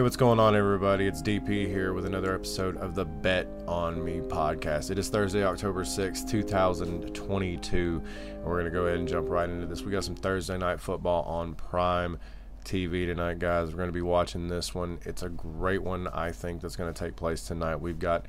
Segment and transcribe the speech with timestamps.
[0.00, 1.06] Hey, what's going on, everybody?
[1.06, 4.90] It's DP here with another episode of the Bet on Me podcast.
[4.90, 8.02] It is Thursday, October 6th, 2022.
[8.26, 9.82] And we're going to go ahead and jump right into this.
[9.82, 12.18] We got some Thursday night football on Prime
[12.64, 13.72] TV tonight, guys.
[13.72, 15.00] We're going to be watching this one.
[15.04, 17.76] It's a great one, I think, that's going to take place tonight.
[17.76, 18.24] We've got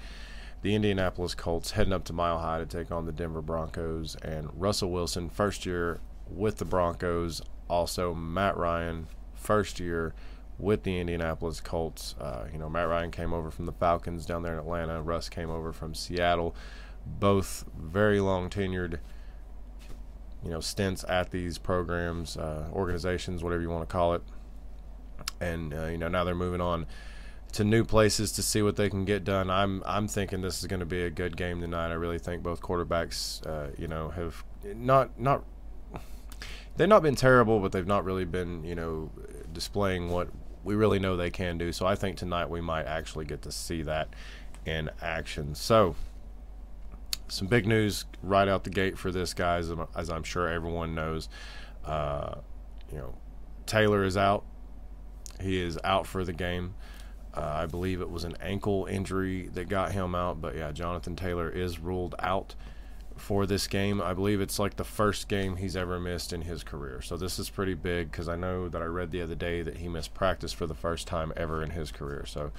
[0.64, 4.50] the Indianapolis Colts heading up to Mile High to take on the Denver Broncos, and
[4.60, 7.42] Russell Wilson, first year with the Broncos.
[7.70, 10.14] Also, Matt Ryan, first year
[10.60, 12.16] with the Indianapolis Colts.
[12.20, 15.02] Uh, you know, Matt Ryan came over from the Falcons down there in Atlanta.
[15.02, 16.56] Russ came over from Seattle.
[17.06, 19.00] Both very long tenured,
[20.44, 24.22] you know, stints at these programs, uh, organizations, whatever you want to call it.
[25.40, 26.86] And uh, you know, now they're moving on
[27.54, 29.50] to new places to see what they can get done.
[29.50, 31.90] I'm I'm thinking this is going to be a good game tonight.
[31.90, 35.44] I really think both quarterbacks, uh, you know, have not not
[36.78, 39.12] they've not been terrible, but they've not really been, you know,
[39.54, 40.30] displaying what
[40.64, 41.72] we really know they can do.
[41.72, 44.10] So I think tonight we might actually get to see that
[44.66, 45.56] in action.
[45.56, 45.96] So
[47.28, 51.30] some big news right out the gate for this, guys, as I'm sure everyone knows.
[51.86, 52.36] Uh,
[52.92, 53.16] you know,
[53.66, 54.44] Taylor is out.
[55.40, 56.76] He is out for the game.
[57.34, 61.16] Uh, I believe it was an ankle injury that got him out, but yeah, Jonathan
[61.16, 62.56] Taylor is ruled out
[63.22, 64.02] for this game.
[64.02, 67.02] I believe it's like the first game he's ever missed in his career.
[67.02, 69.78] So this is pretty big because I know that I read the other day that
[69.78, 72.26] he missed practice for the first time ever in his career.
[72.26, 72.52] So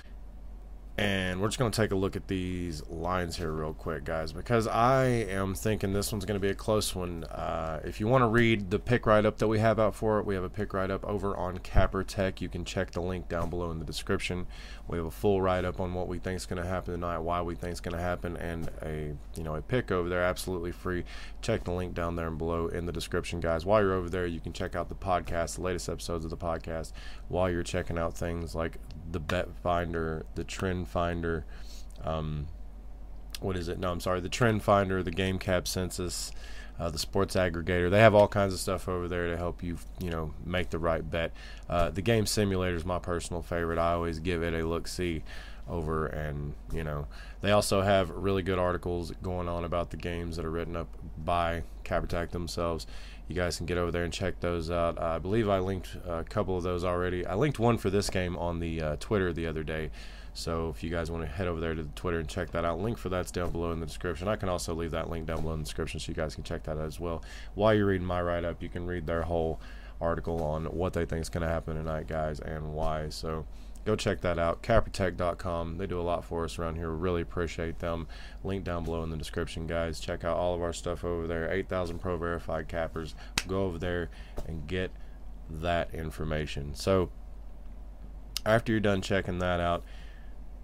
[0.99, 4.31] and we're just going to take a look at these lines here, real quick, guys,
[4.31, 7.25] because I am thinking this one's going to be a close one.
[7.25, 10.19] Uh, if you want to read the pick write up that we have out for
[10.19, 12.43] it, we have a pick write up over on CapperTek.
[12.43, 14.47] You can check the link down below in the description.
[14.87, 17.19] We have a full write up on what we think is going to happen tonight,
[17.21, 20.23] why we think is going to happen, and a you know a pick over there,
[20.23, 21.05] absolutely free.
[21.41, 23.65] Check the link down there and below in the description, guys.
[23.65, 26.37] While you're over there, you can check out the podcast, the latest episodes of the
[26.37, 26.93] podcast,
[27.29, 28.77] while you're checking out things like
[29.13, 31.45] the Bet Finder, the Trend Finder,
[32.05, 32.49] um,
[33.41, 33.79] what is it?
[33.79, 36.33] No, I'm sorry, the Trend Finder, the Game Cap Census,
[36.79, 37.91] uh, the Sports Aggregator.
[37.91, 40.79] They have all kinds of stuff over there to help you, you know, make the
[40.79, 41.33] right bet.
[41.69, 43.79] Uh, the Game Simulator is my personal favorite.
[43.79, 45.23] I always give it a look see
[45.69, 47.07] over and you know
[47.41, 50.89] they also have really good articles going on about the games that are written up
[51.25, 52.87] by CapperTek themselves
[53.29, 55.01] you guys can get over there and check those out.
[55.01, 57.25] I believe I linked a couple of those already.
[57.25, 59.91] I linked one for this game on the uh, Twitter the other day.
[60.35, 62.65] So if you guys want to head over there to the Twitter and check that
[62.65, 64.29] out, link for that's down below in the description.
[64.29, 66.45] I can also leave that link down below in the description so you guys can
[66.45, 67.23] check that out as well.
[67.55, 69.61] While you're reading my write up, you can read their whole
[70.01, 73.09] article on what they think is going to happen tonight, guys, and why.
[73.11, 73.47] So
[73.85, 74.63] go check that out.
[74.63, 75.79] CapperTek.com.
[75.79, 76.91] They do a lot for us around here.
[76.91, 78.07] Really appreciate them.
[78.45, 80.01] Link down below in the description, guys.
[80.01, 81.51] Check out all of our stuff over there.
[81.51, 83.15] 8,000 Pro Verified Cappers.
[83.47, 84.11] Go over there
[84.47, 84.91] and get
[85.51, 86.75] that information.
[86.75, 87.11] So
[88.47, 89.85] after you're done checking that out,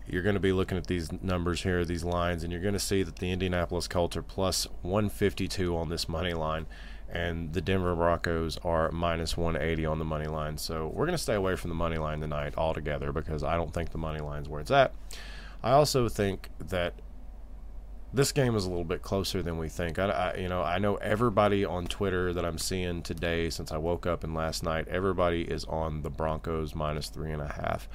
[0.06, 2.80] you're going to be looking at these numbers here, these lines, and you're going to
[2.80, 6.66] see that the Indianapolis Colts are plus 152 on this money line
[7.10, 10.58] and the Denver Broncos are minus 180 on the money line.
[10.58, 13.72] So we're going to stay away from the money line tonight altogether because I don't
[13.72, 14.92] think the money line's where it's at.
[15.62, 16.94] I also think that
[18.12, 19.98] this game is a little bit closer than we think.
[19.98, 23.76] I, I, you know, I know everybody on Twitter that I'm seeing today since I
[23.78, 24.88] woke up and last night.
[24.88, 27.88] Everybody is on the Broncos minus three and a half.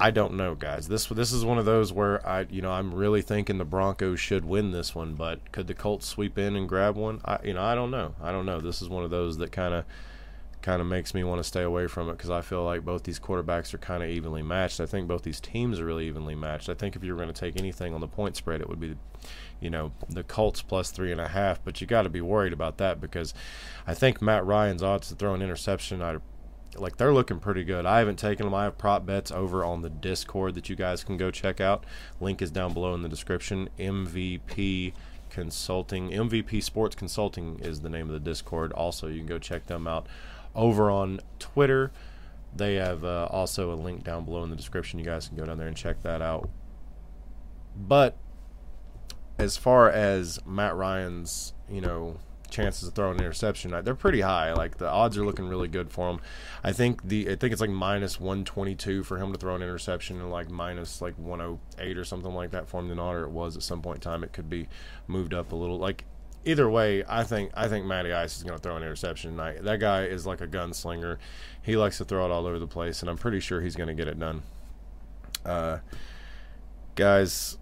[0.00, 0.88] I don't know, guys.
[0.88, 4.18] This this is one of those where I, you know, I'm really thinking the Broncos
[4.18, 7.20] should win this one, but could the Colts sweep in and grab one?
[7.22, 8.14] I, you know, I don't know.
[8.22, 8.60] I don't know.
[8.60, 9.84] This is one of those that kind of
[10.62, 13.02] kind of makes me want to stay away from it because I feel like both
[13.02, 14.80] these quarterbacks are kind of evenly matched.
[14.80, 16.68] I think both these teams are really evenly matched.
[16.68, 18.80] I think if you were going to take anything on the point spread, it would
[18.80, 18.96] be,
[19.60, 21.62] you know, the Colts plus three and a half.
[21.64, 23.32] But you got to be worried about that because
[23.86, 26.20] I think Matt Ryan's odds to throw an interception are
[26.76, 27.86] like they're looking pretty good.
[27.86, 28.54] I haven't taken them.
[28.54, 31.84] I have prop bets over on the Discord that you guys can go check out.
[32.20, 33.68] Link is down below in the description.
[33.78, 34.92] MVP
[35.30, 38.72] Consulting, MVP Sports Consulting is the name of the Discord.
[38.72, 40.06] Also, you can go check them out
[40.54, 41.92] over on Twitter.
[42.54, 44.98] They have uh, also a link down below in the description.
[44.98, 46.50] You guys can go down there and check that out.
[47.76, 48.16] But
[49.38, 52.18] as far as Matt Ryan's, you know,
[52.50, 54.52] chances of throwing an interception, they're pretty high.
[54.52, 56.20] Like the odds are looking really good for him.
[56.62, 60.20] I think the I think it's like minus 122 for him to throw an interception
[60.20, 63.56] and like minus like 108 or something like that for him tonight, or it was
[63.56, 64.24] at some point in time.
[64.24, 64.68] It could be
[65.06, 65.78] moved up a little.
[65.78, 66.04] Like
[66.44, 69.62] either way, I think I think Matty Ice is going to throw an interception tonight.
[69.62, 71.18] That guy is like a gunslinger.
[71.62, 73.88] He likes to throw it all over the place, and I'm pretty sure he's going
[73.88, 74.42] to get it done.
[75.44, 75.78] Uh,
[76.94, 77.58] guys,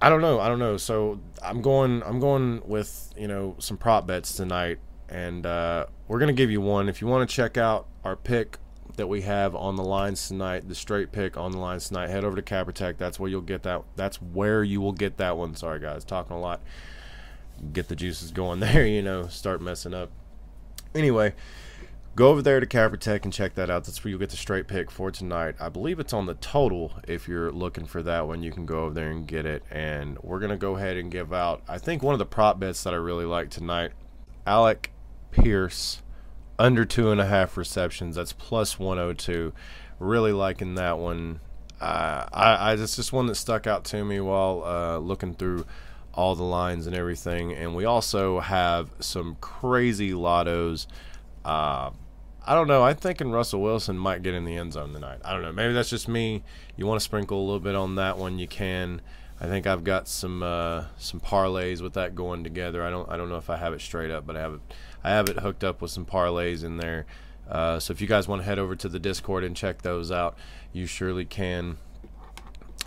[0.00, 0.40] I don't know.
[0.40, 0.76] I don't know.
[0.76, 2.02] So I'm going.
[2.02, 4.78] I'm going with you know some prop bets tonight,
[5.08, 6.88] and uh, we're gonna give you one.
[6.88, 8.58] If you want to check out our pick
[8.96, 12.24] that we have on the lines tonight, the straight pick on the lines tonight, head
[12.24, 13.82] over to Capper That's where you'll get that.
[13.94, 15.54] That's where you will get that one.
[15.54, 16.60] Sorry, guys, talking a lot.
[17.72, 20.10] Get the juices going there, you know, start messing up.
[20.94, 21.34] Anyway,
[22.16, 23.84] go over there to CapperTek and check that out.
[23.84, 25.54] That's where you'll get the straight pick for tonight.
[25.60, 26.94] I believe it's on the total.
[27.06, 29.62] If you're looking for that one, you can go over there and get it.
[29.70, 31.62] And we're gonna go ahead and give out.
[31.68, 33.92] I think one of the prop bets that I really like tonight,
[34.46, 34.92] Alec
[35.30, 36.02] Pierce
[36.58, 38.16] under two and a half receptions.
[38.16, 39.52] That's plus 102.
[39.98, 41.40] Really liking that one.
[41.82, 45.66] Uh, I, I it's just one that stuck out to me while uh, looking through
[46.14, 47.52] all the lines and everything.
[47.52, 50.86] And we also have some crazy lottos.
[51.44, 51.90] Uh,
[52.46, 52.84] I don't know.
[52.84, 55.18] I'm thinking Russell Wilson might get in the end zone tonight.
[55.24, 55.52] I don't know.
[55.52, 56.44] Maybe that's just me.
[56.76, 59.00] You want to sprinkle a little bit on that one, you can.
[59.40, 62.84] I think I've got some uh, some parlays with that going together.
[62.84, 64.60] I don't I don't know if I have it straight up, but I have it
[65.04, 67.04] I have it hooked up with some parlays in there.
[67.48, 70.10] Uh, so if you guys want to head over to the Discord and check those
[70.10, 70.36] out,
[70.72, 71.78] you surely can.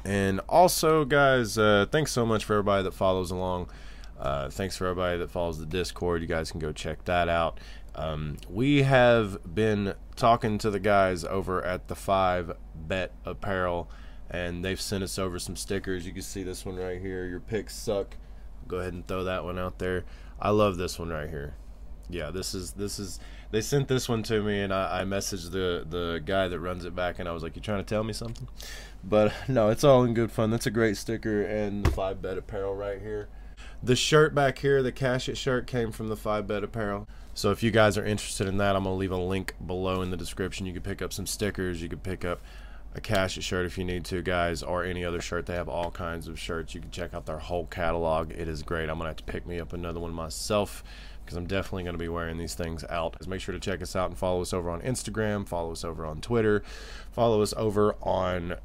[0.04, 3.70] And also, guys, uh, thanks so much for everybody that follows along.
[4.20, 6.22] Uh, thanks for everybody that follows the Discord.
[6.22, 7.60] You guys can go check that out.
[7.96, 13.90] Um, we have been talking to the guys over at the Five Bet Apparel,
[14.30, 16.06] and they've sent us over some stickers.
[16.06, 17.26] You can see this one right here.
[17.26, 18.16] Your picks suck.
[18.68, 20.06] Go ahead and throw that one out there.
[20.40, 21.56] I love this one right here
[22.10, 23.20] yeah, this is this is
[23.52, 26.86] they sent this one to me and I, I messaged the the guy that runs
[26.86, 28.48] it back and I was like, You trying to tell me something?
[29.04, 30.50] But no, it's all in good fun.
[30.50, 33.30] That's a great sticker and the five bet apparel right here.
[33.82, 37.08] The shirt back here, the cash it shirt came from the five Bet apparel.
[37.34, 40.12] So if you guys are interested in that, I'm gonna leave a link below in
[40.12, 40.66] the description.
[40.66, 42.42] You can pick up some stickers, you can pick up
[42.94, 45.46] a cash it shirt if you need to, guys, or any other shirt.
[45.46, 46.74] They have all kinds of shirts.
[46.76, 48.32] You can check out their whole catalog.
[48.32, 48.90] It is great.
[48.90, 50.84] I'm gonna have to pick me up another one myself
[51.30, 53.28] because I'm definitely going to be wearing these things out.
[53.28, 56.04] Make sure to check us out and follow us over on Instagram, follow us over
[56.04, 56.64] on Twitter,
[57.12, 58.56] follow us over on.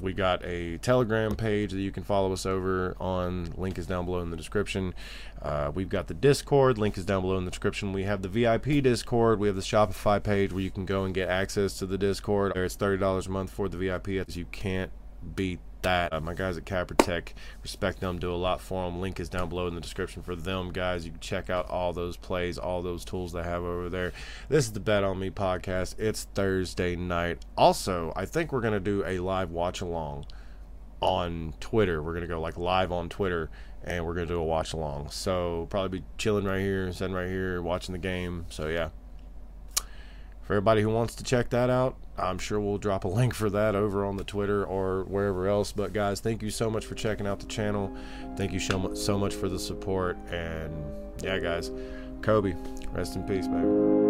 [0.00, 3.52] We got a Telegram page that you can follow us over on.
[3.56, 4.94] Link is down below in the description.
[5.42, 6.78] Uh, we've got the Discord.
[6.78, 7.92] Link is down below in the description.
[7.92, 9.38] We have the VIP Discord.
[9.38, 12.52] We have the Shopify page where you can go and get access to the Discord.
[12.56, 14.08] It's $30 a month for the VIP.
[14.26, 14.90] As you can't
[15.34, 16.12] beat that.
[16.12, 17.28] Uh, my guys at CapperTek,
[17.62, 19.00] respect them, do a lot for them.
[19.00, 21.04] Link is down below in the description for them, guys.
[21.04, 24.12] You can check out all those plays, all those tools they have over there.
[24.48, 25.94] This is the Bet on Me podcast.
[25.98, 27.44] It's Thursday night.
[27.56, 30.26] Also, I think we're gonna do a live watch along
[31.00, 32.02] on Twitter.
[32.02, 33.50] We're gonna go like live on Twitter
[33.82, 35.10] and we're gonna do a watch along.
[35.10, 38.46] So probably be chilling right here, sitting right here, watching the game.
[38.50, 38.90] So yeah.
[40.42, 43.50] For everybody who wants to check that out, I'm sure we'll drop a link for
[43.50, 45.72] that over on the Twitter or wherever else.
[45.72, 47.94] But guys, thank you so much for checking out the channel.
[48.36, 50.16] Thank you so much, for the support.
[50.30, 50.72] And
[51.22, 51.70] yeah, guys,
[52.22, 52.54] Kobe,
[52.92, 54.09] rest in peace, baby.